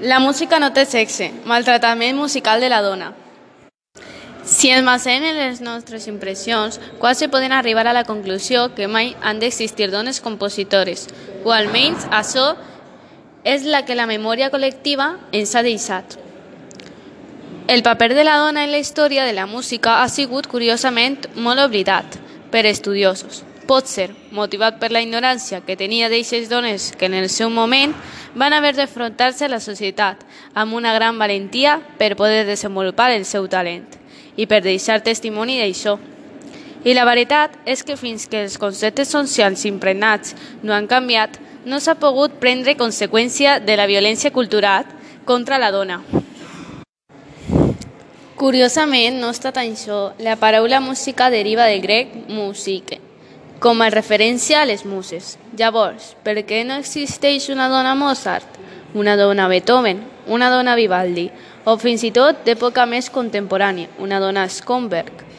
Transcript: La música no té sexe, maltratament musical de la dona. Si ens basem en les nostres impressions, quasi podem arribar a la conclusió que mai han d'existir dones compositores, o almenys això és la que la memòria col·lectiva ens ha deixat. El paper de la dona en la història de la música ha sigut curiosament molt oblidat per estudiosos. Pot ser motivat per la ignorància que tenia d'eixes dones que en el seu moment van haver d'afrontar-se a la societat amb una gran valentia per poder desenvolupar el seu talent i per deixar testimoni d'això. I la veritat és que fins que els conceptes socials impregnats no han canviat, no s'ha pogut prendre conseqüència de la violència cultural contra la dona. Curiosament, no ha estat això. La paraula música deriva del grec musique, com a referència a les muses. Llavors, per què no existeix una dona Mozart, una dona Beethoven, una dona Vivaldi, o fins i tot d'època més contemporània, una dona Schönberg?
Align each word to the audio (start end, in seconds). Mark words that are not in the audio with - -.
La 0.00 0.18
música 0.18 0.56
no 0.58 0.70
té 0.72 0.86
sexe, 0.88 1.26
maltratament 1.44 2.16
musical 2.16 2.62
de 2.64 2.70
la 2.72 2.78
dona. 2.80 3.10
Si 4.48 4.70
ens 4.72 4.86
basem 4.86 5.26
en 5.28 5.36
les 5.36 5.58
nostres 5.60 6.06
impressions, 6.08 6.78
quasi 6.98 7.28
podem 7.28 7.52
arribar 7.52 7.84
a 7.84 7.92
la 7.92 8.06
conclusió 8.08 8.70
que 8.72 8.88
mai 8.88 9.12
han 9.20 9.42
d'existir 9.42 9.90
dones 9.92 10.22
compositores, 10.24 11.04
o 11.44 11.52
almenys 11.52 12.08
això 12.08 12.54
és 13.44 13.68
la 13.68 13.84
que 13.84 13.98
la 13.98 14.08
memòria 14.08 14.48
col·lectiva 14.48 15.18
ens 15.36 15.52
ha 15.52 15.62
deixat. 15.68 16.16
El 17.68 17.84
paper 17.84 18.14
de 18.14 18.24
la 18.24 18.38
dona 18.40 18.64
en 18.64 18.72
la 18.72 18.80
història 18.80 19.28
de 19.28 19.36
la 19.36 19.44
música 19.44 20.00
ha 20.00 20.08
sigut 20.08 20.48
curiosament 20.48 21.28
molt 21.36 21.60
oblidat 21.60 22.16
per 22.50 22.64
estudiosos. 22.64 23.44
Pot 23.70 23.86
ser 23.86 24.08
motivat 24.34 24.80
per 24.82 24.88
la 24.90 24.98
ignorància 24.98 25.60
que 25.62 25.76
tenia 25.78 26.08
d'eixes 26.10 26.48
dones 26.50 26.88
que 26.98 27.06
en 27.06 27.12
el 27.14 27.28
seu 27.30 27.52
moment 27.54 27.92
van 28.34 28.50
haver 28.52 28.72
d'afrontar-se 28.74 29.44
a 29.46 29.48
la 29.52 29.60
societat 29.62 30.24
amb 30.58 30.74
una 30.74 30.90
gran 30.96 31.20
valentia 31.22 31.76
per 31.98 32.16
poder 32.18 32.48
desenvolupar 32.48 33.12
el 33.14 33.22
seu 33.24 33.46
talent 33.46 33.84
i 34.34 34.48
per 34.50 34.58
deixar 34.64 35.04
testimoni 35.06 35.60
d'això. 35.60 36.00
I 36.82 36.96
la 36.98 37.04
veritat 37.06 37.54
és 37.62 37.84
que 37.86 37.94
fins 37.94 38.26
que 38.26 38.40
els 38.42 38.56
conceptes 38.58 39.12
socials 39.14 39.62
impregnats 39.70 40.34
no 40.66 40.74
han 40.74 40.88
canviat, 40.90 41.38
no 41.64 41.78
s'ha 41.78 41.94
pogut 41.94 42.40
prendre 42.42 42.74
conseqüència 42.74 43.60
de 43.62 43.76
la 43.78 43.86
violència 43.86 44.32
cultural 44.34 44.88
contra 45.24 45.60
la 45.62 45.70
dona. 45.70 46.00
Curiosament, 48.34 49.20
no 49.20 49.28
ha 49.28 49.36
estat 49.36 49.62
això. 49.62 50.00
La 50.18 50.34
paraula 50.40 50.80
música 50.80 51.30
deriva 51.30 51.68
del 51.68 51.82
grec 51.84 52.14
musique, 52.26 52.99
com 53.60 53.82
a 53.84 53.90
referència 53.92 54.62
a 54.62 54.66
les 54.66 54.86
muses. 54.88 55.34
Llavors, 55.58 56.14
per 56.24 56.38
què 56.48 56.62
no 56.64 56.78
existeix 56.80 57.50
una 57.52 57.68
dona 57.68 57.92
Mozart, 57.94 58.56
una 58.96 59.18
dona 59.20 59.48
Beethoven, 59.52 60.00
una 60.26 60.48
dona 60.48 60.78
Vivaldi, 60.78 61.28
o 61.68 61.76
fins 61.76 62.02
i 62.08 62.10
tot 62.16 62.40
d'època 62.46 62.86
més 62.88 63.10
contemporània, 63.12 63.92
una 64.00 64.18
dona 64.22 64.46
Schönberg? 64.48 65.29